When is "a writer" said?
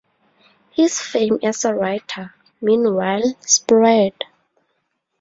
1.63-2.33